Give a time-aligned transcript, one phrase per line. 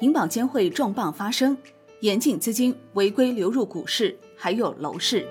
[0.00, 1.54] 银保监会重磅发声，
[2.00, 5.28] 严禁资金违规流入股市，还有楼市。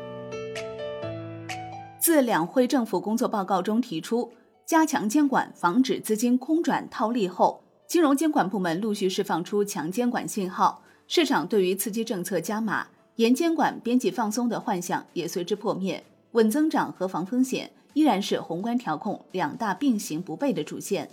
[1.99, 4.31] 自两会政府工作报告中提出
[4.67, 16.03] 加强监管，防止资金空转套利后，金融监管部门陆续释放出强监管信号，市场对于刺激政策加码、严监管、边际放松的幻想也随之破灭。
[16.33, 21.09] 稳增长和防风险依然是宏观调控两大并行不悖的主线。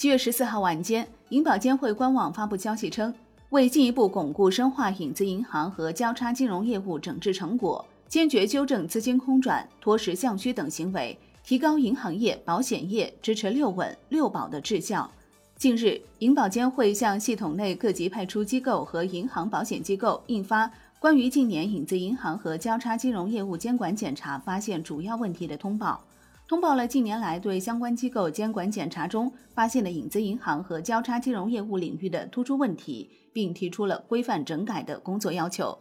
[0.00, 3.12] 七月十四号晚间，银保监会官网发布消息称，
[3.50, 15.10] 为进一步巩固深化影子银行和交叉金融业务整治成果，坚决纠正资金空转、脱实向虚等行为，提高银行业、保险业支持六稳六保的质效。
[15.56, 20.66] 近日，银保监会向系统内各级派出机构和银行保险机构印发
[20.98, 26.02] 《关于近年影子银行和交叉金融业务监管检查发现主要问题的通报》。
[26.50, 35.78] 通报了近年来对相关机构监管检查中发现的影子银行和交叉金融业务领域的突出问题，并提出了规范整改的工作要求。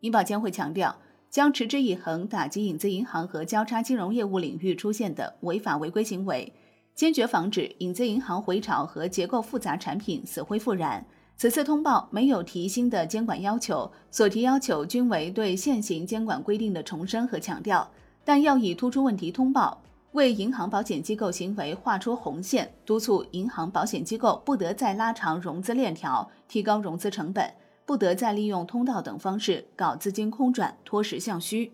[0.00, 0.96] 银保监会强调，
[1.28, 6.50] 将持之以恒打击影子银行和交叉金融业务领域出现的违法违规行为，
[6.94, 11.06] 坚决防止影子银行回潮和结构复杂产品死灰复燃。
[11.36, 17.86] 此次通报没有提新的监管要求，所提要求均为对现行监管规定的重申和强调，
[18.24, 19.82] 但要以突出问题通报。
[20.12, 27.48] 为银行保险机构行为画出红线，督促银行保险机构不得再拉长融资链条，提高融资成本，
[27.86, 31.70] 不得再利用通道等方式搞资金空转、脱实向虚。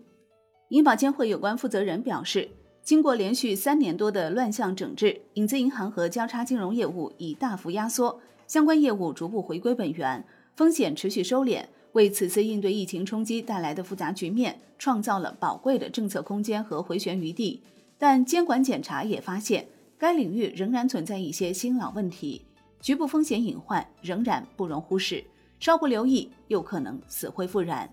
[0.69, 2.47] 银保监会有关负责人表示，
[2.83, 10.23] 经过连续三年多的乱象整治，影子银行和交叉金融业务已大幅压缩，相关业务逐步回归本源，
[10.55, 17.63] 风险持续收敛，为此次应对疫情冲击带来的复杂局面创造了宝贵的政策空间和回旋余地。
[17.97, 19.67] 但监管检查也发现，
[19.97, 22.43] 该领域仍然存在一些新老问题，
[22.79, 25.23] 局部风险隐患仍然不容忽视，
[25.59, 27.89] 稍不留意又可能死灰复燃。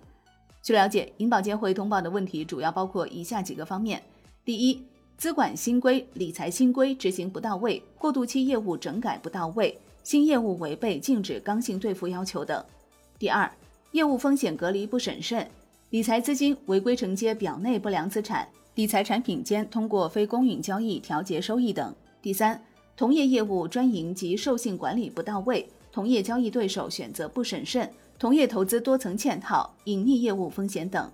[0.62, 4.02] 据了解，银保监会通报的问题主要包括以下几个方面：
[4.44, 4.82] 第一，
[5.16, 12.62] 资管新规、理财新规执行不到位，过渡期业务整改不到位，新业务违背禁止刚性兑付要求等；
[13.18, 13.50] 第二，
[13.92, 15.50] 业务风险隔离不审慎，
[15.90, 18.46] 理财资金违规承接表内不良资产。
[18.74, 21.94] 理财产品间通过非公允交易调节收益等。
[22.20, 22.60] 第三，
[22.96, 31.08] 同业业务专营及授信管理不到位，同业交易对手选择不审慎，同业投资多层嵌套，隐匿业务风险等。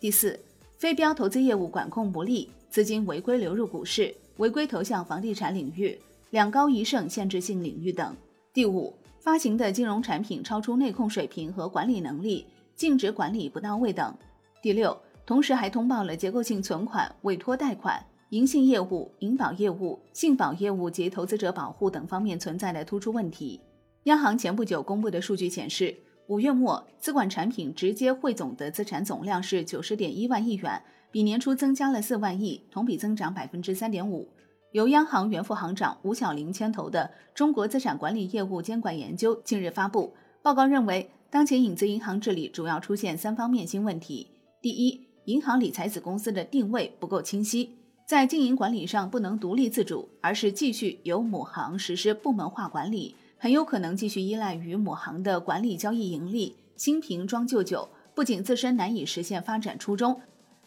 [0.00, 0.40] 第四，
[0.76, 5.96] 非标投资业务管控不力，资金违规流入股市，违规投向房地产领域、
[6.30, 8.16] 两高一剩限制性领域等。
[8.52, 12.44] 第五，发行的金融产品超出内控水平和管理能力，
[12.74, 14.12] 尽职管理不到位等。
[14.60, 14.98] 第六。
[15.28, 23.60] 同时还通报了结构性存款、委托贷款、银信业务、银保业务、信保业务及投资者保护等方面存在的突出问题。
[24.04, 25.94] 央行前不久公布的数据显示，
[26.28, 34.26] 五月末资管产品直接汇总的资产总量是九十点一万亿元，比年初增加了四万亿，同比增长百分之三点五。
[34.72, 44.30] 由央行原副行长吴晓玲牵头的《中国资产管理业务监管研究》近日发布报告，认为当前影子银行治理主要出现三方面新问题：
[44.62, 47.68] 第一，银行理财子公司的定位不够清晰，
[48.06, 60.18] 在经营管理上不能独立自主，而是继续由母行实施部门化管理，很有可能继续依赖于母行的管理交易盈利，新瓶装旧酒，不仅自身难以实现发展初衷，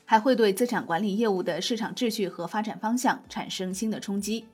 [0.05, 4.45] 还会对资产管理业务的市场秩序和发展方向产生新的冲击。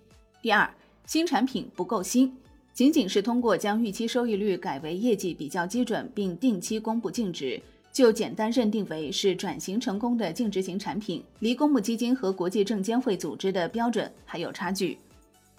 [0.42, 0.74] 第二，
[1.06, 2.34] 新产品不够新，
[2.72, 7.62] 仅仅是通过将预期收益率改为业绩比较基准，并定期公布净值。
[7.98, 15.00] 就简单认定为是转型成功的净值型产品，离公募基金和国际证监会组织的标准还有差距。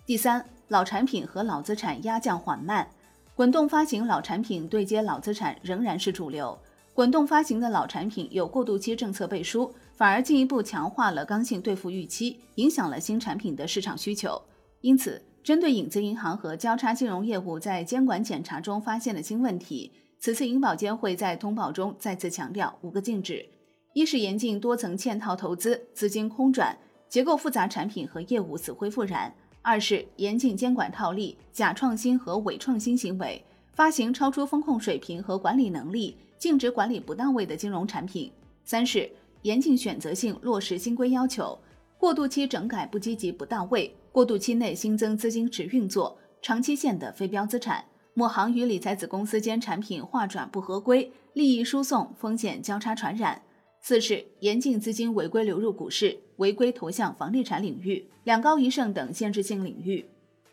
[0.07, 2.89] 第三，老产品和老资产压降缓慢，
[3.35, 6.57] 滚动发行老产品对接老资产仍然是主流。
[6.95, 14.41] 滚动发行的老产品有过渡期政策背书，反而进一步强化了刚性兑付预期，影响了新产品的市场需求。
[14.83, 19.91] 因此，针对影子银行和交叉金融业务在监管检查中发现的新问题。
[20.21, 23.47] 此次银保监会在通报中再次强调五个禁止：
[23.93, 26.77] 一是严禁多层嵌套投资、资金空转、
[27.09, 29.33] 结构复杂产品和业务死灰复燃；
[29.63, 38.29] 二是严禁监管套利、假创新和伪创新行为，发行超出风控水平和管理能力、净值管理不到位的金融产品；
[38.65, 39.09] 三是
[39.43, 41.57] 严禁选择性落实新规要求，
[41.97, 47.85] 过渡期整改不积极不到位，过渡期内新增资金池运作、长期限的非标资产。
[48.19, 53.41] 某行与理财子公司间产品划转不合规，利益输送风险交叉传染。
[53.81, 60.05] 四是严禁资金违规流入股市，违规投向房地产领域、两高一剩等限制性领域。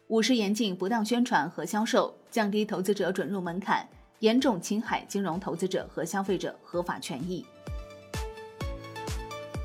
[0.09, 3.89] 五是严禁不当宣传和销售，降低投资者准入门槛，
[4.19, 7.43] 严重侵害金融投资者和消费者合法权益。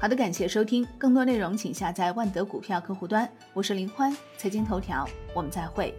[0.00, 3.31] 好的，感谢收听，更多内容请下载万德股票客户端。
[3.53, 5.94] 我是林欢，财经头条，我们再会。